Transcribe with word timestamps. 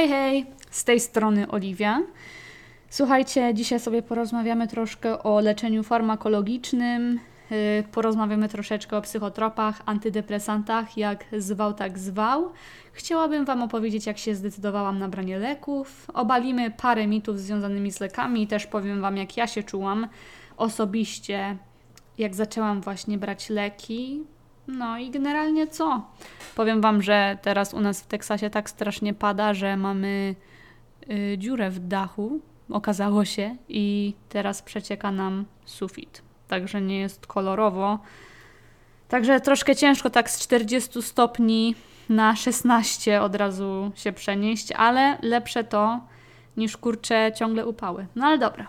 Hej, 0.00 0.08
hej, 0.08 0.46
z 0.70 0.84
tej 0.84 1.00
strony 1.00 1.48
Oliwia. 1.48 2.02
Słuchajcie, 2.90 3.54
dzisiaj 3.54 3.80
sobie 3.80 4.02
porozmawiamy 4.02 4.68
troszkę 4.68 5.22
o 5.22 5.40
leczeniu 5.40 5.82
farmakologicznym, 5.82 7.20
yy, 7.50 7.84
porozmawiamy 7.92 8.48
troszeczkę 8.48 8.96
o 8.96 9.02
psychotropach, 9.02 9.82
antydepresantach, 9.86 10.96
jak 10.96 11.24
zwał, 11.38 11.74
tak 11.74 11.98
zwał. 11.98 12.52
Chciałabym 12.92 13.44
Wam 13.44 13.62
opowiedzieć, 13.62 14.06
jak 14.06 14.18
się 14.18 14.34
zdecydowałam 14.34 14.98
na 14.98 15.08
branie 15.08 15.38
leków. 15.38 16.06
Obalimy 16.14 16.70
parę 16.70 17.06
mitów 17.06 17.40
związanymi 17.40 17.92
z 17.92 18.00
lekami 18.00 18.42
i 18.42 18.46
też 18.46 18.66
powiem 18.66 19.00
Wam, 19.00 19.16
jak 19.16 19.36
ja 19.36 19.46
się 19.46 19.62
czułam 19.62 20.08
osobiście, 20.56 21.56
jak 22.18 22.34
zaczęłam 22.34 22.80
właśnie 22.80 23.18
brać 23.18 23.50
leki. 23.50 24.24
No 24.70 24.98
i 24.98 25.10
generalnie 25.10 25.66
co? 25.66 26.02
Powiem 26.54 26.80
Wam, 26.80 27.02
że 27.02 27.38
teraz 27.42 27.74
u 27.74 27.80
nas 27.80 28.00
w 28.00 28.06
Teksasie 28.06 28.50
tak 28.50 28.70
strasznie 28.70 29.14
pada, 29.14 29.54
że 29.54 29.76
mamy 29.76 30.34
y, 31.10 31.38
dziurę 31.38 31.70
w 31.70 31.78
dachu, 31.78 32.40
okazało 32.70 33.24
się, 33.24 33.56
i 33.68 34.14
teraz 34.28 34.62
przecieka 34.62 35.12
nam 35.12 35.44
sufit. 35.64 36.22
Także 36.48 36.80
nie 36.80 36.98
jest 36.98 37.26
kolorowo. 37.26 37.98
Także 39.08 39.40
troszkę 39.40 39.76
ciężko 39.76 40.10
tak 40.10 40.30
z 40.30 40.40
40 40.40 41.02
stopni 41.02 41.74
na 42.08 42.36
16 42.36 43.22
od 43.22 43.34
razu 43.34 43.92
się 43.94 44.12
przenieść, 44.12 44.72
ale 44.72 45.18
lepsze 45.22 45.64
to 45.64 46.00
niż 46.56 46.76
kurcze 46.76 47.32
ciągle 47.36 47.66
upały. 47.66 48.06
No 48.16 48.26
ale 48.26 48.38
dobra. 48.38 48.66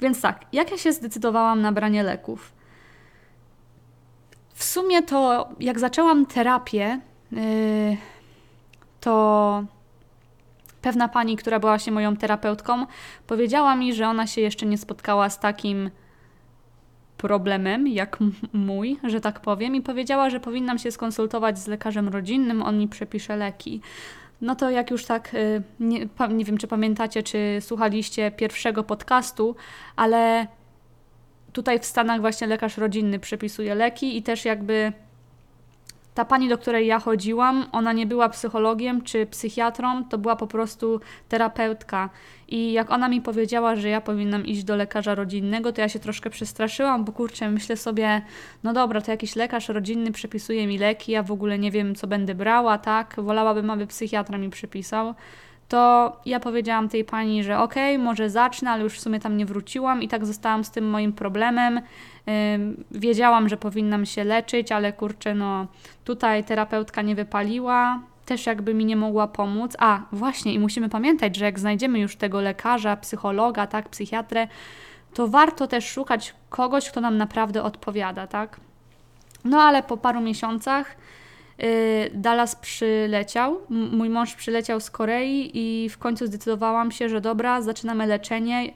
Więc 0.00 0.20
tak, 0.20 0.44
jak 0.52 0.70
ja 0.70 0.78
się 0.78 0.92
zdecydowałam 0.92 1.60
na 1.60 1.72
branie 1.72 2.02
leków? 2.02 2.52
W 4.62 4.64
sumie 4.64 5.02
to, 5.02 5.48
jak 5.60 5.78
zaczęłam 5.78 6.26
terapię, 6.26 7.00
yy, 7.32 7.40
to 9.00 9.64
pewna 10.82 11.08
pani, 11.08 11.36
która 11.36 11.60
była 11.60 11.78
się 11.78 11.90
moją 11.90 12.16
terapeutką, 12.16 12.86
powiedziała 13.26 13.76
mi, 13.76 13.94
że 13.94 14.08
ona 14.08 14.26
się 14.26 14.40
jeszcze 14.40 14.66
nie 14.66 14.78
spotkała 14.78 15.30
z 15.30 15.40
takim 15.40 15.90
problemem 17.16 17.88
jak 17.88 18.18
mój, 18.52 18.98
że 19.04 19.20
tak 19.20 19.40
powiem, 19.40 19.74
i 19.74 19.80
powiedziała, 19.80 20.30
że 20.30 20.40
powinnam 20.40 20.78
się 20.78 20.90
skonsultować 20.90 21.58
z 21.58 21.66
lekarzem 21.66 22.08
rodzinnym, 22.08 22.62
on 22.62 22.78
mi 22.78 22.88
przepisze 22.88 23.36
leki. 23.36 23.80
No 24.40 24.56
to 24.56 24.70
jak 24.70 24.90
już 24.90 25.04
tak, 25.04 25.34
y, 25.34 25.62
nie, 25.80 26.08
nie 26.30 26.44
wiem 26.44 26.58
czy 26.58 26.66
pamiętacie, 26.66 27.22
czy 27.22 27.58
słuchaliście 27.60 28.30
pierwszego 28.30 28.84
podcastu, 28.84 29.56
ale 29.96 30.46
tutaj 31.52 31.78
w 31.78 31.84
Stanach 31.84 32.20
właśnie 32.20 32.46
lekarz 32.46 32.78
rodzinny 32.78 33.18
przepisuje 33.18 33.74
leki 33.74 34.16
i 34.16 34.22
też 34.22 34.44
jakby 34.44 34.92
ta 36.14 36.24
pani, 36.24 36.48
do 36.48 36.58
której 36.58 36.86
ja 36.86 37.00
chodziłam, 37.00 37.66
ona 37.72 37.92
nie 37.92 38.06
była 38.06 38.28
psychologiem 38.28 39.02
czy 39.02 39.26
psychiatrą, 39.26 40.04
to 40.04 40.18
była 40.18 40.36
po 40.36 40.46
prostu 40.46 41.00
terapeutka. 41.28 42.10
I 42.48 42.72
jak 42.72 42.90
ona 42.90 43.08
mi 43.08 43.20
powiedziała, 43.20 43.76
że 43.76 43.88
ja 43.88 44.00
powinnam 44.00 44.46
iść 44.46 44.64
do 44.64 44.76
lekarza 44.76 45.14
rodzinnego, 45.14 45.72
to 45.72 45.80
ja 45.80 45.88
się 45.88 45.98
troszkę 45.98 46.30
przestraszyłam, 46.30 47.04
bo 47.04 47.12
kurczę, 47.12 47.50
myślę 47.50 47.76
sobie, 47.76 48.22
no 48.62 48.72
dobra, 48.72 49.00
to 49.00 49.10
jakiś 49.10 49.36
lekarz 49.36 49.68
rodzinny 49.68 50.12
przepisuje 50.12 50.66
mi 50.66 50.78
leki, 50.78 51.12
ja 51.12 51.22
w 51.22 51.32
ogóle 51.32 51.58
nie 51.58 51.70
wiem, 51.70 51.94
co 51.94 52.06
będę 52.06 52.34
brała, 52.34 52.78
tak? 52.78 53.14
Wolałabym, 53.18 53.70
aby 53.70 53.86
psychiatra 53.86 54.38
mi 54.38 54.50
przepisał 54.50 55.14
to 55.72 56.16
ja 56.26 56.40
powiedziałam 56.40 56.88
tej 56.88 57.04
pani, 57.04 57.44
że 57.44 57.58
okej, 57.58 57.94
okay, 57.94 58.04
może 58.04 58.30
zacznę, 58.30 58.70
ale 58.70 58.82
już 58.82 58.94
w 58.94 59.00
sumie 59.00 59.20
tam 59.20 59.36
nie 59.36 59.46
wróciłam 59.46 60.02
i 60.02 60.08
tak 60.08 60.26
zostałam 60.26 60.64
z 60.64 60.70
tym 60.70 60.90
moim 60.90 61.12
problemem. 61.12 61.80
Wiedziałam, 62.90 63.48
że 63.48 63.56
powinnam 63.56 64.06
się 64.06 64.24
leczyć, 64.24 64.72
ale 64.72 64.92
kurczę, 64.92 65.34
no 65.34 65.66
tutaj 66.04 66.44
terapeutka 66.44 67.02
nie 67.02 67.14
wypaliła, 67.14 68.00
też 68.26 68.46
jakby 68.46 68.74
mi 68.74 68.84
nie 68.84 68.96
mogła 68.96 69.26
pomóc. 69.26 69.76
A, 69.78 70.00
właśnie, 70.12 70.54
i 70.54 70.58
musimy 70.58 70.88
pamiętać, 70.88 71.36
że 71.36 71.44
jak 71.44 71.58
znajdziemy 71.58 71.98
już 71.98 72.16
tego 72.16 72.40
lekarza, 72.40 72.96
psychologa, 72.96 73.66
tak, 73.66 73.88
psychiatrę, 73.88 74.48
to 75.14 75.28
warto 75.28 75.66
też 75.66 75.88
szukać 75.88 76.34
kogoś, 76.50 76.90
kto 76.90 77.00
nam 77.00 77.16
naprawdę 77.16 77.62
odpowiada, 77.62 78.26
tak? 78.26 78.60
No 79.44 79.62
ale 79.62 79.82
po 79.82 79.96
paru 79.96 80.20
miesiącach 80.20 80.96
Dallas 82.14 82.56
przyleciał, 82.56 83.60
mój 83.68 84.08
mąż 84.08 84.34
przyleciał 84.34 84.80
z 84.80 84.90
Korei 84.90 85.50
i 85.54 85.88
w 85.88 85.98
końcu 85.98 86.26
zdecydowałam 86.26 86.90
się, 86.90 87.08
że 87.08 87.20
dobra, 87.20 87.62
zaczynamy 87.62 88.06
leczenie. 88.06 88.72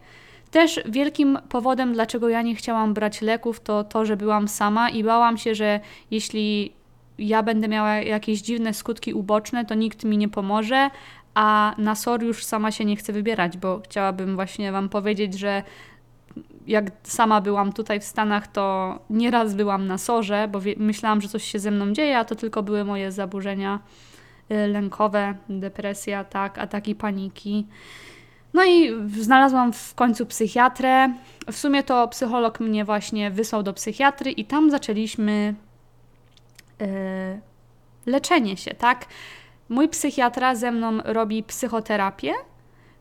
Też 0.50 0.80
wielkim 0.86 1.38
powodem, 1.48 1.92
dlaczego 1.92 2.28
ja 2.28 2.42
nie 2.42 2.54
chciałam 2.54 2.94
brać 2.94 3.22
leków, 3.22 3.60
to 3.60 3.84
to, 3.84 4.04
że 4.04 4.16
byłam 4.16 4.48
sama 4.48 4.90
i 4.90 5.04
bałam 5.04 5.38
się, 5.38 5.54
że 5.54 5.80
jeśli 6.10 6.72
ja 7.18 7.42
będę 7.42 7.68
miała 7.68 7.94
jakieś 7.94 8.40
dziwne 8.40 8.74
skutki 8.74 9.14
uboczne, 9.14 9.64
to 9.64 9.74
nikt 9.74 10.04
mi 10.04 10.18
nie 10.18 10.28
pomoże, 10.28 10.90
a 11.34 11.74
na 11.78 11.94
SOR 11.94 12.22
już 12.22 12.44
sama 12.44 12.70
się 12.70 12.84
nie 12.84 12.96
chcę 12.96 13.12
wybierać, 13.12 13.56
bo 13.56 13.80
chciałabym 13.84 14.34
właśnie 14.34 14.72
Wam 14.72 14.88
powiedzieć, 14.88 15.38
że 15.38 15.62
jak 16.66 16.90
sama 17.02 17.40
byłam 17.40 17.72
tutaj 17.72 18.00
w 18.00 18.04
Stanach, 18.04 18.46
to 18.46 18.98
nieraz 19.10 19.54
byłam 19.54 19.86
na 19.86 19.98
sorze, 19.98 20.48
bo 20.48 20.60
myślałam, 20.76 21.20
że 21.20 21.28
coś 21.28 21.44
się 21.44 21.58
ze 21.58 21.70
mną 21.70 21.92
dzieje, 21.92 22.18
a 22.18 22.24
to 22.24 22.34
tylko 22.34 22.62
były 22.62 22.84
moje 22.84 23.12
zaburzenia 23.12 23.80
y, 24.50 24.66
lękowe, 24.66 25.34
depresja, 25.48 26.24
tak, 26.24 26.58
ataki 26.58 26.94
paniki. 26.94 27.66
No 28.54 28.64
i 28.64 28.92
znalazłam 29.20 29.72
w 29.72 29.94
końcu 29.94 30.26
psychiatrę. 30.26 31.14
W 31.52 31.56
sumie 31.56 31.82
to 31.82 32.08
psycholog 32.08 32.60
mnie 32.60 32.84
właśnie 32.84 33.30
wysłał 33.30 33.62
do 33.62 33.72
psychiatry 33.72 34.30
i 34.30 34.44
tam 34.44 34.70
zaczęliśmy 34.70 35.54
yy, 36.80 36.86
leczenie 38.06 38.56
się, 38.56 38.74
tak? 38.74 39.06
Mój 39.68 39.88
psychiatra 39.88 40.54
ze 40.54 40.72
mną 40.72 40.98
robi 41.04 41.42
psychoterapię, 41.42 42.32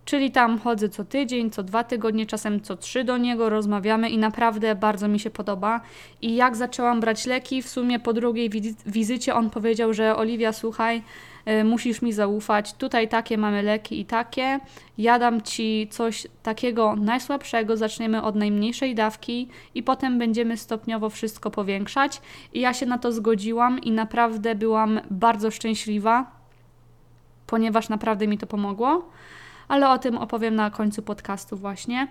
Czyli 0.06 0.32
tam 0.32 0.60
chodzę 0.60 0.90
co 0.90 1.06
tydzień, 1.06 1.52
co 1.52 1.64
dwa 1.64 1.84
tygodnie, 1.84 2.26
czasem 2.26 2.62
co 2.62 2.78
trzy 2.78 3.04
do 3.04 3.18
niego, 3.18 3.50
rozmawiamy 3.50 4.10
i 4.10 4.18
naprawdę 4.18 4.76
bardzo 4.76 5.08
mi 5.08 5.20
się 5.20 5.30
podoba. 5.30 5.82
I 6.22 6.36
jak 6.36 6.56
zaczęłam 6.56 7.00
brać 7.00 7.26
leki, 7.26 7.62
w 7.62 7.70
sumie 7.70 8.00
po 8.00 8.14
drugiej 8.14 8.50
wizycie 8.86 9.36
on 9.36 9.50
powiedział, 9.50 9.94
że 9.94 10.16
Oliwia, 10.16 10.54
słuchaj, 10.54 11.02
y, 11.48 11.64
musisz 11.64 12.02
mi 12.02 12.14
zaufać, 12.14 12.74
tutaj 12.74 13.10
takie 13.10 13.38
mamy 13.38 13.62
leki 13.62 14.00
i 14.00 14.06
takie, 14.06 14.60
ja 14.98 15.20
dam 15.20 15.42
Ci 15.42 15.88
coś 15.92 16.28
takiego 16.44 16.96
najsłabszego, 16.96 17.78
zaczniemy 17.78 18.22
od 18.22 18.36
najmniejszej 18.36 18.96
dawki 18.96 19.50
i 19.76 19.84
potem 19.84 20.20
będziemy 20.20 20.58
stopniowo 20.58 21.10
wszystko 21.10 21.52
powiększać. 21.52 22.22
I 22.54 22.60
ja 22.62 22.74
się 22.74 22.86
na 22.86 22.98
to 22.98 23.12
zgodziłam 23.12 23.80
i 23.80 23.92
naprawdę 23.92 24.56
byłam 24.56 25.00
bardzo 25.12 25.52
szczęśliwa, 25.52 26.32
ponieważ 27.48 27.90
naprawdę 27.90 28.28
mi 28.28 28.38
to 28.38 28.48
pomogło 28.48 29.10
ale 29.68 29.90
o 29.90 29.98
tym 29.98 30.18
opowiem 30.18 30.56
na 30.56 30.72
końcu 30.72 31.02
podcastu 31.02 31.58
właśnie. 31.58 32.08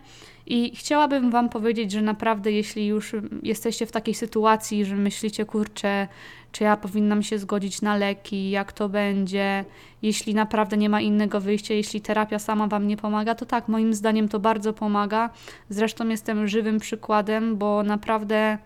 I 0.47 0.77
chciałabym 0.77 1.31
Wam 1.31 1.49
powiedzieć, 1.49 1.93
że 1.93 2.03
naprawdę, 2.03 2.53
jeśli 2.53 2.87
już 2.87 3.13
jesteście 3.43 3.87
w 3.87 3.93
takiej 3.93 4.15
sytuacji, 4.15 4.85
że 4.85 4.97
myślicie, 4.97 5.45
kurczę, 5.45 6.09
czy 6.53 6.65
ja 6.65 6.77
powinnam 6.77 7.23
się 7.23 7.39
zgodzić 7.39 7.83
na 7.83 7.97
leki, 7.97 8.51
jak 8.51 8.73
to 8.73 8.89
będzie, 8.89 9.65
jeśli 10.03 10.35
naprawdę 10.35 10.77
nie 10.77 10.89
ma 10.89 11.01
innego 11.01 11.41
wyjścia, 11.41 11.75
jeśli 11.75 12.01
terapia 12.01 12.39
sama 12.39 12.67
Wam 12.67 12.87
nie 12.87 12.97
pomaga, 12.97 13.35
to 13.35 13.47
tak, 13.47 13.69
moim 13.69 13.95
zdaniem 13.95 14.29
to 14.29 14.41
bardzo 14.41 14.73
pomaga. 14.73 15.31
Zresztą 15.69 16.09
jestem 16.09 16.49
żywym 16.49 16.79
przykładem, 16.79 17.57
bo 17.57 17.83
naprawdę 17.83 18.59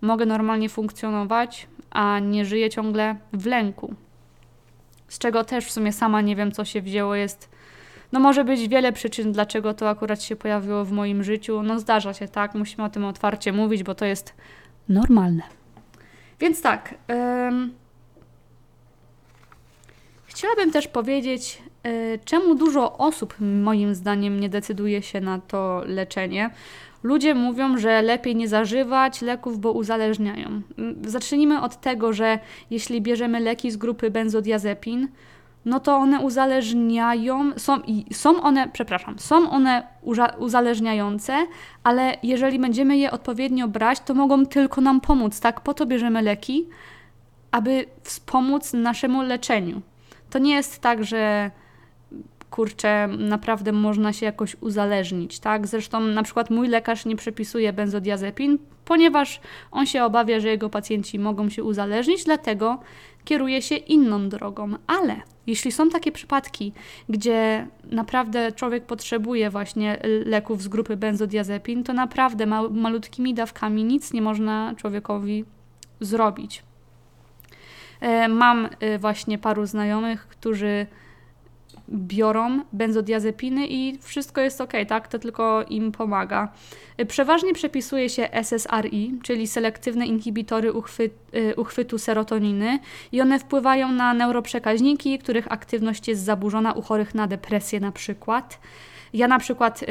mogę 0.00 0.26
normalnie 0.26 0.68
funkcjonować, 0.68 1.66
a 1.90 2.18
nie 2.18 2.44
żyję 2.44 2.70
ciągle 2.70 3.16
w 3.32 3.46
lęku. 3.46 3.94
Z 5.08 5.18
czego 5.18 5.44
też 5.44 5.66
w 5.66 5.72
sumie 5.72 5.92
sama 5.92 6.20
nie 6.20 6.36
wiem, 6.36 6.52
co 6.52 6.64
się 6.64 6.82
wzięło, 6.82 7.14
jest 7.14 7.49
no 8.12 8.20
może 8.20 8.44
być 8.44 8.68
wiele 8.68 8.92
przyczyn, 8.92 9.32
dlaczego 9.32 9.74
to 9.74 9.88
akurat 9.88 10.22
się 10.22 10.36
pojawiło 10.36 10.84
w 10.84 10.92
moim 10.92 11.24
życiu. 11.24 11.62
No 11.62 11.80
zdarza 11.80 12.14
się, 12.14 12.28
tak? 12.28 12.54
Musimy 12.54 12.84
o 12.84 12.88
tym 12.88 13.04
otwarcie 13.04 13.52
mówić, 13.52 13.82
bo 13.82 13.94
to 13.94 14.04
jest 14.04 14.34
normalne. 14.88 15.42
Więc 16.40 16.62
tak. 16.62 16.94
Ym... 17.48 17.74
Chciałabym 20.26 20.72
też 20.72 20.88
powiedzieć, 20.88 21.62
yy, 21.84 22.18
czemu 22.24 22.54
dużo 22.54 22.98
osób, 22.98 23.34
moim 23.40 23.94
zdaniem, 23.94 24.40
nie 24.40 24.48
decyduje 24.48 25.02
się 25.02 25.20
na 25.20 25.38
to 25.38 25.82
leczenie. 25.86 26.50
Ludzie 27.02 27.34
mówią, 27.34 27.78
że 27.78 28.02
lepiej 28.02 28.36
nie 28.36 28.48
zażywać 28.48 29.22
leków, 29.22 29.60
bo 29.60 29.72
uzależniają. 29.72 30.62
Zacznijmy 31.06 31.60
od 31.60 31.80
tego, 31.80 32.12
że 32.12 32.38
jeśli 32.70 33.02
bierzemy 33.02 33.40
leki 33.40 33.70
z 33.70 33.76
grupy 33.76 34.10
benzodiazepin, 34.10 35.08
no 35.64 35.80
to 35.80 35.96
one 35.96 36.20
uzależniają, 36.20 37.50
są, 37.56 37.78
są 38.12 38.42
one, 38.42 38.68
przepraszam, 38.72 39.18
są 39.18 39.50
one 39.50 39.82
uzależniające, 40.38 41.46
ale 41.84 42.16
jeżeli 42.22 42.58
będziemy 42.58 42.96
je 42.96 43.10
odpowiednio 43.10 43.68
brać, 43.68 44.00
to 44.00 44.14
mogą 44.14 44.46
tylko 44.46 44.80
nam 44.80 45.00
pomóc, 45.00 45.40
tak? 45.40 45.60
Po 45.60 45.74
to 45.74 45.86
bierzemy 45.86 46.22
leki, 46.22 46.66
aby 47.50 47.84
wspomóc 48.02 48.72
naszemu 48.72 49.22
leczeniu. 49.22 49.80
To 50.30 50.38
nie 50.38 50.54
jest 50.54 50.80
tak, 50.80 51.04
że 51.04 51.50
kurczę, 52.50 53.08
naprawdę 53.18 53.72
można 53.72 54.12
się 54.12 54.26
jakoś 54.26 54.56
uzależnić, 54.60 55.40
tak? 55.40 55.66
Zresztą 55.66 56.00
na 56.00 56.22
przykład 56.22 56.50
mój 56.50 56.68
lekarz 56.68 57.04
nie 57.04 57.16
przepisuje 57.16 57.72
benzodiazepin, 57.72 58.58
ponieważ 58.84 59.40
on 59.70 59.86
się 59.86 60.04
obawia, 60.04 60.40
że 60.40 60.48
jego 60.48 60.70
pacjenci 60.70 61.18
mogą 61.18 61.48
się 61.48 61.64
uzależnić, 61.64 62.24
dlatego 62.24 62.78
kieruje 63.24 63.62
się 63.62 63.76
inną 63.76 64.28
drogą. 64.28 64.74
Ale 64.86 65.16
jeśli 65.50 65.72
są 65.72 65.88
takie 65.88 66.12
przypadki, 66.12 66.72
gdzie 67.08 67.66
naprawdę 67.84 68.52
człowiek 68.52 68.86
potrzebuje 68.86 69.50
właśnie 69.50 69.98
leków 70.24 70.62
z 70.62 70.68
grupy 70.68 70.96
benzodiazepin, 70.96 71.84
to 71.84 71.92
naprawdę 71.92 72.46
malutkimi 72.70 73.34
dawkami 73.34 73.84
nic 73.84 74.12
nie 74.12 74.22
można 74.22 74.74
człowiekowi 74.76 75.44
zrobić. 76.00 76.62
E, 78.00 78.28
mam 78.28 78.68
e, 78.80 78.98
właśnie 78.98 79.38
paru 79.38 79.66
znajomych, 79.66 80.26
którzy 80.26 80.86
biorą 81.92 82.60
benzodiazepiny 82.72 83.66
i 83.66 83.98
wszystko 83.98 84.40
jest 84.40 84.60
ok, 84.60 84.72
tak? 84.88 85.08
To 85.08 85.18
tylko 85.18 85.62
im 85.62 85.92
pomaga. 85.92 86.52
Przeważnie 87.08 87.54
przepisuje 87.54 88.08
się 88.08 88.28
SSRI, 88.32 89.18
czyli 89.22 89.46
selektywne 89.46 90.06
inhibitory 90.06 90.72
uchwy, 90.72 91.10
uchwytu 91.56 91.98
serotoniny 91.98 92.78
i 93.12 93.20
one 93.20 93.38
wpływają 93.38 93.92
na 93.92 94.14
neuroprzekaźniki, 94.14 95.18
których 95.18 95.52
aktywność 95.52 96.08
jest 96.08 96.22
zaburzona 96.22 96.72
u 96.72 96.82
chorych 96.82 97.14
na 97.14 97.26
depresję 97.26 97.80
na 97.80 97.92
przykład. 97.92 98.60
Ja 99.12 99.28
na 99.28 99.38
przykład 99.38 99.82
y, 99.82 99.86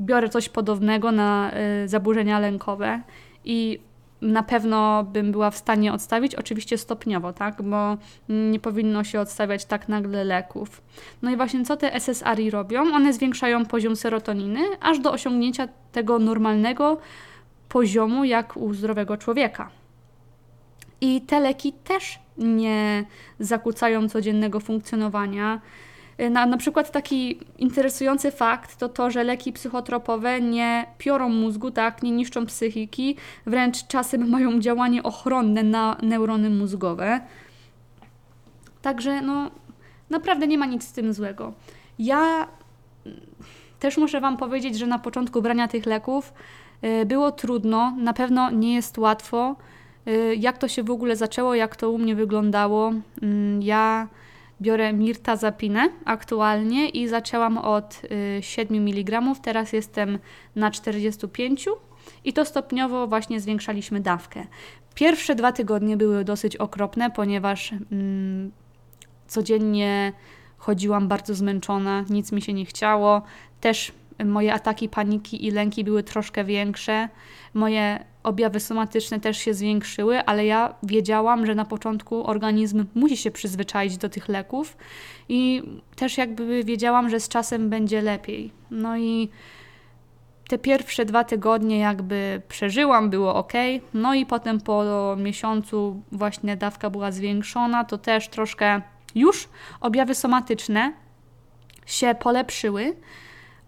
biorę 0.00 0.28
coś 0.28 0.48
podobnego 0.48 1.12
na 1.12 1.52
y, 1.84 1.88
zaburzenia 1.88 2.38
lękowe 2.38 3.00
i 3.44 3.80
na 4.24 4.42
pewno 4.42 5.04
bym 5.04 5.32
była 5.32 5.50
w 5.50 5.56
stanie 5.56 5.92
odstawić, 5.92 6.34
oczywiście 6.34 6.78
stopniowo, 6.78 7.32
tak, 7.32 7.62
bo 7.62 7.96
nie 8.28 8.60
powinno 8.60 9.04
się 9.04 9.20
odstawiać 9.20 9.64
tak 9.64 9.88
nagle 9.88 10.24
leków. 10.24 10.82
No 11.22 11.30
i 11.30 11.36
właśnie 11.36 11.64
co 11.64 11.76
te 11.76 12.00
SSRI 12.00 12.50
robią? 12.50 12.80
One 12.94 13.12
zwiększają 13.12 13.66
poziom 13.66 13.96
serotoniny 13.96 14.60
aż 14.80 14.98
do 14.98 15.12
osiągnięcia 15.12 15.68
tego 15.92 16.18
normalnego 16.18 16.98
poziomu 17.68 18.24
jak 18.24 18.56
u 18.56 18.74
zdrowego 18.74 19.16
człowieka. 19.16 19.70
I 21.00 21.20
te 21.20 21.40
leki 21.40 21.72
też 21.72 22.18
nie 22.38 23.04
zakłócają 23.38 24.08
codziennego 24.08 24.60
funkcjonowania 24.60 25.60
na, 26.30 26.46
na 26.46 26.56
przykład 26.56 26.90
taki 26.90 27.40
interesujący 27.58 28.30
fakt 28.30 28.76
to 28.76 28.88
to, 28.88 29.10
że 29.10 29.24
leki 29.24 29.52
psychotropowe 29.52 30.40
nie 30.40 30.86
piorą 30.98 31.28
mózgu, 31.28 31.70
tak, 31.70 32.02
nie 32.02 32.10
niszczą 32.10 32.46
psychiki, 32.46 33.16
wręcz 33.46 33.86
czasem 33.86 34.30
mają 34.30 34.60
działanie 34.60 35.02
ochronne 35.02 35.62
na 35.62 35.96
neurony 36.02 36.50
mózgowe. 36.50 37.20
Także 38.82 39.20
no, 39.20 39.50
naprawdę 40.10 40.46
nie 40.46 40.58
ma 40.58 40.66
nic 40.66 40.84
z 40.84 40.92
tym 40.92 41.12
złego. 41.12 41.52
Ja 41.98 42.48
mm, 43.06 43.20
też 43.80 43.96
muszę 43.96 44.20
Wam 44.20 44.36
powiedzieć, 44.36 44.78
że 44.78 44.86
na 44.86 44.98
początku 44.98 45.42
brania 45.42 45.68
tych 45.68 45.86
leków 45.86 46.32
y, 46.84 47.06
było 47.06 47.32
trudno, 47.32 47.94
na 47.98 48.12
pewno 48.12 48.50
nie 48.50 48.74
jest 48.74 48.98
łatwo. 48.98 49.56
Y, 50.08 50.36
jak 50.38 50.58
to 50.58 50.68
się 50.68 50.82
w 50.82 50.90
ogóle 50.90 51.16
zaczęło, 51.16 51.54
jak 51.54 51.76
to 51.76 51.90
u 51.90 51.98
mnie 51.98 52.14
wyglądało. 52.14 52.92
Mm, 53.22 53.62
ja 53.62 54.08
biorę 54.62 54.92
mirtazapinę 54.92 55.88
aktualnie 56.04 56.88
i 56.88 57.08
zaczęłam 57.08 57.58
od 57.58 58.02
7 58.40 58.76
y, 58.76 58.80
mg, 58.80 59.20
teraz 59.42 59.72
jestem 59.72 60.18
na 60.56 60.70
45 60.70 61.68
i 62.24 62.32
to 62.32 62.44
stopniowo 62.44 63.06
właśnie 63.06 63.40
zwiększaliśmy 63.40 64.00
dawkę. 64.00 64.46
Pierwsze 64.94 65.34
dwa 65.34 65.52
tygodnie 65.52 65.96
były 65.96 66.24
dosyć 66.24 66.56
okropne, 66.56 67.10
ponieważ 67.10 67.72
mm, 67.72 68.52
codziennie 69.26 70.12
chodziłam 70.58 71.08
bardzo 71.08 71.34
zmęczona, 71.34 72.04
nic 72.10 72.32
mi 72.32 72.42
się 72.42 72.52
nie 72.52 72.64
chciało. 72.64 73.22
Też 73.60 73.92
moje 74.24 74.54
ataki 74.54 74.88
paniki 74.88 75.46
i 75.46 75.50
lęki 75.50 75.84
były 75.84 76.02
troszkę 76.02 76.44
większe. 76.44 77.08
Moje 77.54 78.04
objawy 78.24 78.60
somatyczne 78.60 79.20
też 79.20 79.38
się 79.38 79.54
zwiększyły, 79.54 80.24
ale 80.24 80.46
ja 80.46 80.74
wiedziałam, 80.82 81.46
że 81.46 81.54
na 81.54 81.64
początku 81.64 82.26
organizm 82.26 82.84
musi 82.94 83.16
się 83.16 83.30
przyzwyczaić 83.30 83.96
do 83.96 84.08
tych 84.08 84.28
leków 84.28 84.76
i 85.28 85.62
też 85.96 86.18
jakby 86.18 86.64
wiedziałam, 86.64 87.10
że 87.10 87.20
z 87.20 87.28
czasem 87.28 87.70
będzie 87.70 88.02
lepiej. 88.02 88.52
No 88.70 88.96
i 88.96 89.28
te 90.48 90.58
pierwsze 90.58 91.04
dwa 91.04 91.24
tygodnie 91.24 91.78
jakby 91.78 92.42
przeżyłam, 92.48 93.10
było 93.10 93.34
ok. 93.34 93.52
No 93.94 94.14
i 94.14 94.26
potem 94.26 94.60
po 94.60 94.84
miesiącu 95.16 96.02
właśnie 96.12 96.56
dawka 96.56 96.90
była 96.90 97.12
zwiększona, 97.12 97.84
to 97.84 97.98
też 97.98 98.28
troszkę 98.28 98.80
już 99.14 99.48
objawy 99.80 100.14
somatyczne 100.14 100.92
się 101.86 102.14
polepszyły 102.14 102.96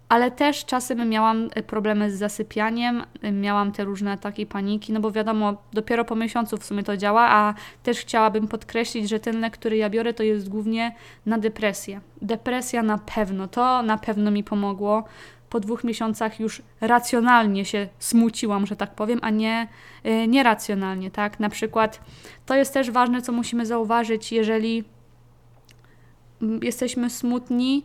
ale 0.08 0.31
też 0.31 0.64
czasem 0.64 1.08
miałam 1.08 1.49
e, 1.55 1.62
problemy 1.62 2.11
z 2.11 2.19
zasypianiem, 2.19 3.05
e, 3.23 3.32
miałam 3.32 3.73
te 3.73 3.85
różne 3.85 4.12
ataki 4.12 4.47
paniki, 4.47 4.93
no 4.93 5.00
bo 5.00 5.11
wiadomo, 5.11 5.56
dopiero 5.73 6.05
po 6.05 6.17
miesiącu 6.17 6.56
w 6.56 6.64
sumie 6.64 6.82
to 6.82 6.97
działa, 6.97 7.29
a 7.31 7.55
też 7.82 7.99
chciałabym 7.99 8.49
podkreślić, 8.49 9.08
że 9.08 9.20
ten 9.20 9.41
lek, 9.41 9.53
który 9.53 9.76
ja 9.76 9.91
biorę, 9.91 10.14
to 10.14 10.23
jest 10.23 10.49
głównie 10.49 10.94
na 11.26 11.38
depresję. 11.38 12.00
Depresja 12.23 12.82
na 12.82 12.99
pewno, 12.99 13.49
to 13.49 13.82
na 13.82 13.99
pewno 13.99 14.31
mi 14.31 14.44
pomogło. 14.44 15.05
Po 15.50 15.61
dwóch 15.61 15.85
miesiącach 15.85 16.41
już 16.41 16.62
racjonalnie 16.81 17.64
się 17.64 17.88
smuciłam, 17.99 18.67
że 18.67 18.76
tak 18.76 18.94
powiem, 18.94 19.19
a 19.23 19.31
nie 19.31 19.69
yy, 20.05 20.29
nieracjonalnie, 20.29 21.11
tak? 21.11 21.41
Na 21.41 21.49
przykład 21.49 22.00
to 22.47 22.55
jest 22.55 22.75
też 22.75 22.91
ważne, 22.91 23.23
co 23.23 23.32
musimy 23.32 23.67
zauważyć, 23.67 24.32
jeżeli 24.32 24.85
mm, 26.43 26.61
jesteśmy 26.62 27.11
smutni, 27.11 27.85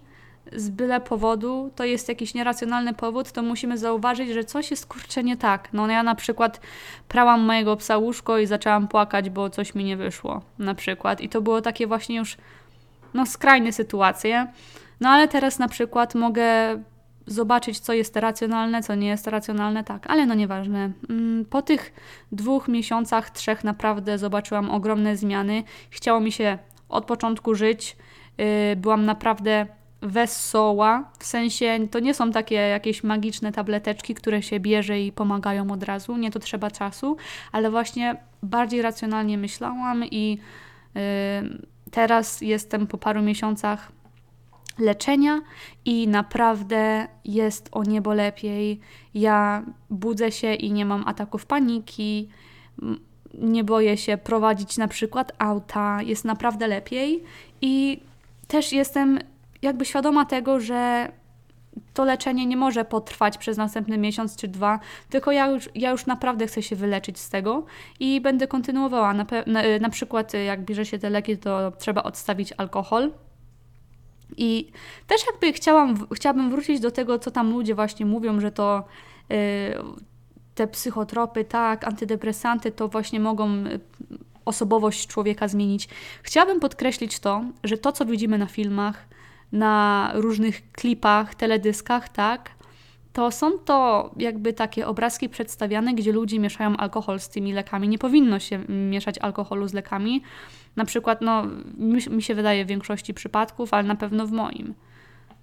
z 0.54 0.70
byle 0.70 1.02
powodu, 1.02 1.72
to 1.76 1.84
jest 1.84 2.10
jakiś 2.10 2.34
nieracjonalny 2.34 2.94
powód, 2.94 3.32
to 3.32 3.42
musimy 3.42 3.78
zauważyć, 3.78 4.30
że 4.30 4.44
coś 4.44 4.72
jest 4.72 4.86
kurczę 4.86 5.24
nie 5.24 5.38
tak. 5.38 5.70
No 5.74 5.88
ja 5.88 6.04
na 6.04 6.16
przykład 6.16 6.62
prałam 7.08 7.42
mojego 7.42 7.76
psa 7.76 7.98
łóżko 7.98 8.38
i 8.38 8.48
zaczęłam 8.48 8.88
płakać, 8.88 9.30
bo 9.30 9.50
coś 9.50 9.76
mi 9.76 9.84
nie 9.84 9.98
wyszło, 9.98 10.42
na 10.60 10.76
przykład. 10.76 11.22
I 11.22 11.30
to 11.30 11.42
było 11.42 11.62
takie 11.62 11.88
właśnie 11.88 12.18
już, 12.18 12.38
no 13.14 13.26
skrajne 13.26 13.72
sytuacje. 13.72 14.48
No 15.02 15.10
ale 15.10 15.28
teraz 15.28 15.60
na 15.60 15.68
przykład 15.68 16.16
mogę 16.16 16.44
zobaczyć, 17.28 17.80
co 17.80 17.94
jest 17.94 18.16
racjonalne, 18.16 18.84
co 18.84 18.96
nie 18.96 19.08
jest 19.08 19.28
racjonalne, 19.28 19.84
tak, 19.84 20.10
ale 20.10 20.26
no 20.26 20.34
nieważne. 20.34 20.92
Mm, 21.10 21.46
po 21.46 21.62
tych 21.62 21.94
dwóch 22.32 22.68
miesiącach, 22.68 23.30
trzech 23.30 23.64
naprawdę 23.64 24.18
zobaczyłam 24.18 24.72
ogromne 24.72 25.18
zmiany. 25.18 25.64
Chciało 25.90 26.20
mi 26.20 26.32
się 26.32 26.58
od 26.90 27.06
początku 27.06 27.56
żyć. 27.56 27.98
Y, 28.72 28.76
byłam 28.76 29.06
naprawdę 29.06 29.66
wesoła, 30.02 31.12
w 31.20 31.26
sensie 31.26 31.80
to 31.92 32.00
nie 32.00 32.14
są 32.14 32.32
takie 32.32 32.56
jakieś 32.56 33.04
magiczne 33.04 33.52
tableteczki, 33.52 34.16
które 34.16 34.42
się 34.42 34.60
bierze 34.60 35.02
i 35.02 35.12
pomagają 35.12 35.72
od 35.72 35.84
razu, 35.84 36.18
nie 36.18 36.32
to 36.32 36.40
trzeba 36.40 36.72
czasu, 36.72 37.18
ale 37.52 37.72
właśnie 37.72 38.16
bardziej 38.44 38.82
racjonalnie 38.82 39.38
myślałam 39.38 40.06
i 40.06 40.40
yy, 40.96 41.02
teraz 41.92 42.42
jestem 42.42 42.88
po 42.88 42.98
paru 42.98 43.22
miesiącach 43.22 43.92
leczenia 44.80 45.42
i 45.86 46.08
naprawdę 46.08 47.08
jest 47.26 47.70
o 47.72 47.84
niebo 47.84 48.14
lepiej. 48.14 48.80
Ja 49.14 49.64
budzę 49.90 50.32
się 50.32 50.54
i 50.54 50.72
nie 50.72 50.86
mam 50.86 51.08
ataków 51.08 51.46
paniki, 51.46 52.30
nie 53.34 53.64
boję 53.64 53.98
się 53.98 54.18
prowadzić 54.18 54.78
na 54.78 54.88
przykład 54.88 55.32
auta, 55.40 56.02
jest 56.02 56.26
naprawdę 56.26 56.68
lepiej 56.68 57.24
i 57.62 58.02
też 58.48 58.74
jestem 58.74 59.20
jakby 59.62 59.86
świadoma 59.86 60.26
tego, 60.26 60.60
że 60.60 61.12
to 61.94 62.06
leczenie 62.06 62.46
nie 62.46 62.58
może 62.58 62.86
potrwać 62.86 63.38
przez 63.38 63.58
następny 63.58 63.98
miesiąc 63.98 64.36
czy 64.36 64.48
dwa, 64.48 64.80
tylko 65.10 65.32
ja 65.32 65.48
już, 65.48 65.70
ja 65.76 65.92
już 65.92 66.06
naprawdę 66.06 66.48
chcę 66.48 66.62
się 66.62 66.76
wyleczyć 66.76 67.20
z 67.20 67.30
tego 67.30 67.66
i 68.00 68.22
będę 68.22 68.48
kontynuowała. 68.48 69.14
Na, 69.14 69.26
na, 69.48 69.62
na 69.82 69.90
przykład, 69.90 70.34
jak 70.34 70.66
bierze 70.66 70.86
się 70.86 71.00
te 71.00 71.10
leki, 71.10 71.38
to 71.38 71.72
trzeba 71.72 72.04
odstawić 72.04 72.54
alkohol. 72.58 73.12
I 74.38 74.72
też 75.08 75.22
jakby 75.32 75.54
chciałam, 75.54 76.08
chciałabym 76.14 76.50
wrócić 76.50 76.80
do 76.80 76.92
tego, 76.92 77.20
co 77.20 77.32
tam 77.32 77.52
ludzie 77.52 77.76
właśnie 77.76 78.06
mówią, 78.06 78.40
że 78.40 78.52
to 78.52 78.84
yy, 79.30 79.38
te 80.56 80.68
psychotropy, 80.68 81.46
tak, 81.46 81.88
antydepresanty 81.88 82.72
to 82.72 82.88
właśnie 82.88 83.20
mogą 83.20 83.50
y, 83.50 83.80
osobowość 84.46 85.08
człowieka 85.08 85.48
zmienić. 85.48 85.90
Chciałabym 86.24 86.60
podkreślić 86.60 87.20
to, 87.20 87.44
że 87.64 87.78
to, 87.78 87.92
co 87.92 88.06
widzimy 88.06 88.38
na 88.38 88.46
filmach, 88.46 89.08
na 89.52 90.12
różnych 90.14 90.72
klipach, 90.72 91.36
teledyskach, 91.36 92.10
tak, 92.10 92.52
to 93.14 93.32
są 93.32 93.52
to 93.52 94.10
jakby 94.18 94.54
takie 94.54 94.88
obrazki 94.88 95.30
przedstawiane, 95.30 95.94
gdzie 95.94 96.12
ludzie 96.12 96.40
mieszają 96.40 96.78
alkohol 96.78 97.20
z 97.20 97.30
tymi 97.30 97.54
lekami. 97.54 97.90
Nie 97.90 97.98
powinno 97.98 98.40
się 98.40 98.60
mieszać 98.70 99.18
alkoholu 99.18 99.68
z 99.68 99.74
lekami. 99.74 100.22
Na 100.76 100.86
przykład, 100.86 101.22
no, 101.22 101.44
mi, 102.10 102.22
się 102.22 102.36
wydaje 102.36 102.66
w 102.66 102.68
większości 102.68 103.14
przypadków, 103.14 103.74
ale 103.74 103.84
na 103.84 103.96
pewno 103.96 104.28
w 104.28 104.32
moim. 104.32 104.74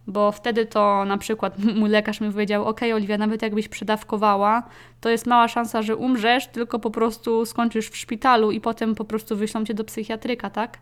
Bo 0.07 0.33
wtedy 0.33 0.67
to 0.67 1.05
na 1.05 1.19
przykład 1.19 1.59
mój 1.81 1.91
lekarz 1.91 2.21
mi 2.21 2.31
powiedział: 2.31 2.65
OK, 2.65 2.81
Oliwia, 2.95 3.19
nawet 3.19 3.43
jakbyś 3.43 3.69
przedawkowała, 3.69 4.63
to 5.01 5.09
jest 5.09 5.27
mała 5.27 5.49
szansa, 5.49 5.83
że 5.83 5.97
umrzesz, 5.97 6.47
tylko 6.47 6.79
po 6.79 6.91
prostu 6.91 7.47
skończysz 7.47 7.89
w 7.89 7.97
szpitalu 7.97 8.51
i 8.51 8.61
potem 8.61 8.95
po 8.95 9.05
prostu 9.05 9.37
wyślą 9.37 9.65
cię 9.65 9.75
do 9.75 9.85
psychiatryka, 9.85 10.51
tak? 10.51 10.79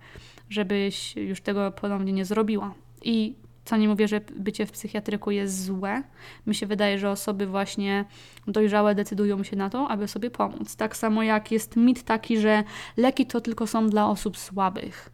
Żebyś 0.51 1.17
już 1.17 1.41
tego 1.41 1.73
ponownie 1.73 2.13
nie 2.13 2.25
zrobiła. 2.25 2.75
I 3.03 3.35
co 3.65 3.77
nie 3.77 3.89
mówię, 3.89 4.09
że 4.09 4.21
bycie 4.37 4.67
w 4.67 4.73
psychiatryku 4.73 5.31
jest 5.31 5.65
złe. 5.65 6.03
Mi 6.47 6.55
się 6.55 6.67
wydaje, 6.67 6.99
że 6.99 7.11
osoby 7.11 7.47
właśnie 7.47 8.05
dojrzałe 8.47 8.95
decydują 8.95 9.45
się 9.45 9.57
na 9.57 9.71
to, 9.71 9.89
aby 9.89 10.09
sobie 10.09 10.31
pomóc. 10.31 10.77
Tak 10.77 10.97
samo 10.97 11.23
jak 11.23 11.53
jest 11.53 11.77
mit 11.77 12.03
taki, 12.03 12.39
że 12.39 12.65
leki 12.97 13.27
to 13.27 13.41
tylko 13.41 13.67
są 13.67 13.89
dla 13.89 14.09
osób 14.09 14.39
słabych. 14.39 15.11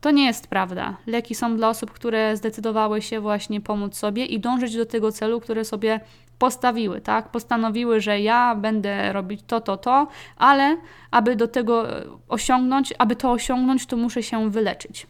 To 0.00 0.10
nie 0.10 0.26
jest 0.26 0.46
prawda. 0.46 0.96
Leki 1.06 1.34
są 1.34 1.56
dla 1.56 1.68
osób, 1.68 1.90
które 1.90 2.36
zdecydowały 2.36 3.02
się 3.02 3.20
właśnie 3.20 3.60
pomóc 3.60 3.96
sobie 3.96 4.26
i 4.26 4.40
dążyć 4.40 4.76
do 4.76 4.86
tego 4.86 5.12
celu, 5.12 5.40
które 5.40 5.64
sobie 5.64 6.00
postawiły, 6.38 7.00
tak? 7.00 7.30
Postanowiły, 7.30 8.00
że 8.00 8.20
ja 8.20 8.54
będę 8.54 9.12
robić 9.12 9.40
to, 9.46 9.60
to, 9.60 9.76
to, 9.76 10.08
ale 10.36 10.76
aby 11.10 11.36
do 11.36 11.48
tego 11.48 11.86
osiągnąć, 12.28 12.94
aby 12.98 13.16
to 13.16 13.30
osiągnąć, 13.30 13.86
to 13.86 13.96
muszę 13.96 14.22
się 14.22 14.50
wyleczyć. 14.50 15.06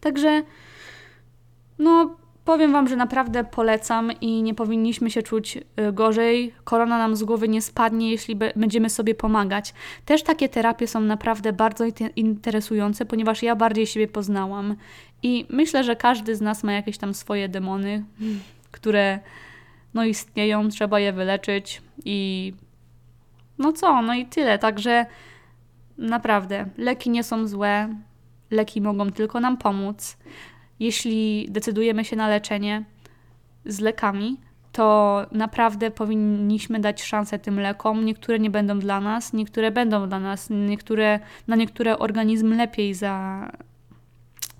Także, 0.00 0.42
no, 1.78 2.16
powiem 2.44 2.72
Wam, 2.72 2.88
że 2.88 2.96
naprawdę 2.96 3.44
polecam 3.44 4.12
i 4.20 4.42
nie 4.42 4.54
powinniśmy 4.54 5.10
się 5.10 5.22
czuć 5.22 5.56
y, 5.56 5.92
gorzej. 5.92 6.54
Korona 6.64 6.98
nam 6.98 7.16
z 7.16 7.24
głowy 7.24 7.48
nie 7.48 7.62
spadnie, 7.62 8.10
jeśli 8.10 8.36
będziemy 8.56 8.90
sobie 8.90 9.14
pomagać. 9.14 9.74
Też 10.04 10.22
takie 10.22 10.48
terapie 10.48 10.86
są 10.86 11.00
naprawdę 11.00 11.52
bardzo 11.52 11.84
interesujące, 12.16 13.04
ponieważ 13.04 13.42
ja 13.42 13.56
bardziej 13.56 13.86
siebie 13.86 14.08
poznałam 14.08 14.76
i 15.22 15.46
myślę, 15.50 15.84
że 15.84 15.96
każdy 15.96 16.36
z 16.36 16.40
nas 16.40 16.64
ma 16.64 16.72
jakieś 16.72 16.98
tam 16.98 17.14
swoje 17.14 17.48
demony, 17.48 18.04
które 18.70 19.18
no 19.94 20.04
istnieją, 20.04 20.68
trzeba 20.68 21.00
je 21.00 21.12
wyleczyć 21.12 21.82
i 22.04 22.52
no 23.58 23.72
co, 23.72 24.02
no 24.02 24.14
i 24.14 24.26
tyle. 24.26 24.58
Także 24.58 25.06
naprawdę, 25.98 26.66
leki 26.78 27.10
nie 27.10 27.24
są 27.24 27.46
złe, 27.46 27.94
leki 28.50 28.80
mogą 28.80 29.10
tylko 29.10 29.40
nam 29.40 29.56
pomóc. 29.56 30.16
Jeśli 30.80 31.46
decydujemy 31.50 32.04
się 32.04 32.16
na 32.16 32.28
leczenie 32.28 32.84
z 33.66 33.80
lekami, 33.80 34.36
to 34.72 35.26
naprawdę 35.32 35.90
powinniśmy 35.90 36.80
dać 36.80 37.02
szansę 37.02 37.38
tym 37.38 37.60
lekom. 37.60 38.04
Niektóre 38.04 38.38
nie 38.38 38.50
będą 38.50 38.78
dla 38.78 39.00
nas, 39.00 39.32
niektóre 39.32 39.70
będą 39.70 40.08
dla 40.08 40.20
nas, 40.20 40.50
niektóre, 40.50 41.20
na 41.46 41.56
niektóre 41.56 41.98
organizm 41.98 42.56
lepiej 42.56 42.94
za, 42.94 43.48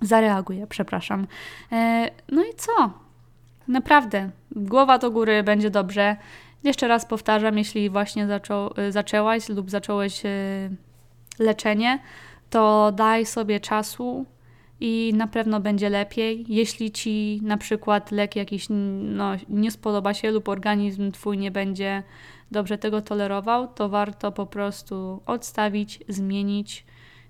zareaguje, 0.01 0.67
przepraszam. 0.67 1.27
E, 1.71 2.09
no 2.31 2.41
i 2.41 2.55
co? 2.57 2.93
Naprawdę, 3.67 4.29
głowa 4.51 4.97
do 4.97 5.11
góry, 5.11 5.43
będzie 5.43 5.69
dobrze. 5.69 6.17
Jeszcze 6.63 6.87
raz 6.87 7.05
powtarzam, 7.05 7.57
jeśli 7.57 7.89
właśnie 7.89 8.27
zaczą, 8.27 8.69
zaczęłaś 8.89 9.49
lub 9.49 9.69
zacząłeś 9.69 10.25
e, 10.25 10.29
leczenie, 11.39 11.99
to 12.49 12.91
daj 12.91 13.25
sobie 13.25 13.59
czasu 13.59 14.25
i 14.79 15.13
na 15.15 15.27
pewno 15.27 15.59
będzie 15.59 15.89
lepiej. 15.89 16.45
Jeśli 16.47 16.91
ci 16.91 17.39
na 17.43 17.57
przykład 17.57 18.11
lek 18.11 18.35
jakiś 18.35 18.67
no, 18.69 19.31
nie 19.49 19.71
spodoba 19.71 20.13
się 20.13 20.31
lub 20.31 20.49
organizm 20.49 21.11
twój 21.11 21.37
nie 21.37 21.51
będzie 21.51 22.03
dobrze 22.51 22.77
tego 22.77 23.01
tolerował, 23.01 23.67
to 23.67 23.89
warto 23.89 24.31
po 24.31 24.45
prostu 24.45 25.21
odstawić, 25.25 25.99
zmienić. 26.09 26.85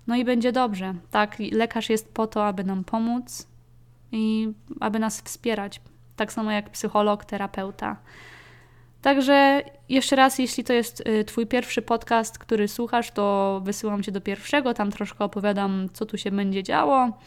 No 0.06 0.16
i 0.16 0.24
będzie 0.24 0.52
dobrze. 0.52 0.94
Tak, 1.10 1.36
lekarz 1.52 1.90
jest 1.90 2.14
po 2.14 2.26
to, 2.26 2.46
aby 2.46 2.64
nam 2.64 2.84
pomóc 2.84 3.48
i 4.12 4.52
aby 4.80 4.98
nas 4.98 5.20
wspierać. 5.20 5.80
Tak 6.16 6.32
samo 6.32 6.50
jak 6.50 6.70
psycholog, 6.70 7.24
terapeuta. 7.24 7.96
Także 9.06 9.62
jeszcze 9.88 10.16
raz, 10.16 10.38
jeśli 10.38 10.64
to 10.64 10.72
jest 10.72 11.08
y, 11.08 11.24
Twój 11.24 11.46
pierwszy 11.46 11.82
podcast, 11.82 12.38
który 12.38 12.68
słuchasz, 12.68 13.10
to 13.10 13.60
wysyłam 13.64 14.02
Cię 14.02 14.12
do 14.12 14.20
pierwszego. 14.20 14.74
Tam 14.74 14.90
troszkę 14.90 15.24
opowiadam, 15.24 15.88
co 15.92 16.06
tu 16.06 16.18
się 16.18 16.30
będzie 16.30 16.62
działo 16.62 17.18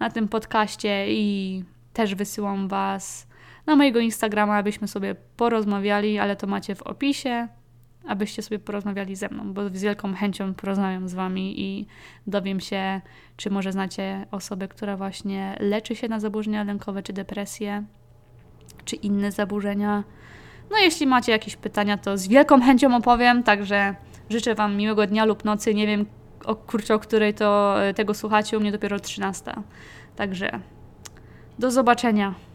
na 0.00 0.10
tym 0.10 0.28
podcaście 0.28 1.06
i 1.08 1.64
też 1.92 2.14
wysyłam 2.14 2.68
Was 2.68 3.26
na 3.66 3.76
mojego 3.76 4.00
Instagrama, 4.00 4.56
abyśmy 4.56 4.88
sobie 4.88 5.14
porozmawiali, 5.36 6.18
ale 6.18 6.36
to 6.36 6.46
macie 6.46 6.74
w 6.74 6.82
opisie, 6.82 7.48
abyście 8.08 8.42
sobie 8.42 8.58
porozmawiali 8.58 9.16
ze 9.16 9.28
mną, 9.28 9.52
bo 9.52 9.68
z 9.68 9.82
wielką 9.82 10.14
chęcią 10.14 10.54
porozmawiam 10.54 11.08
z 11.08 11.14
Wami 11.14 11.60
i 11.60 11.86
dowiem 12.26 12.60
się, 12.60 13.00
czy 13.36 13.50
może 13.50 13.72
znacie 13.72 14.26
osobę, 14.30 14.68
która 14.68 14.96
właśnie 14.96 15.56
leczy 15.60 15.96
się 15.96 16.08
na 16.08 16.20
zaburzenia 16.20 16.64
lękowe 16.64 17.02
czy 17.02 17.12
depresję, 17.12 17.84
czy 18.84 18.96
inne 18.96 19.32
zaburzenia 19.32 20.04
no 20.70 20.78
jeśli 20.78 21.06
macie 21.06 21.32
jakieś 21.32 21.56
pytania, 21.56 21.98
to 21.98 22.18
z 22.18 22.28
wielką 22.28 22.60
chęcią 22.60 22.96
opowiem, 22.96 23.42
także 23.42 23.94
życzę 24.30 24.54
Wam 24.54 24.76
miłego 24.76 25.06
dnia 25.06 25.24
lub 25.24 25.44
nocy. 25.44 25.74
Nie 25.74 25.86
wiem, 25.86 26.06
o 26.44 26.54
kurczę, 26.54 26.94
o 26.94 26.98
której 26.98 27.34
to, 27.34 27.76
tego 27.96 28.14
słuchacie, 28.14 28.58
u 28.58 28.60
mnie 28.60 28.72
dopiero 28.72 29.00
13. 29.00 29.52
Także 30.16 30.60
do 31.58 31.70
zobaczenia. 31.70 32.34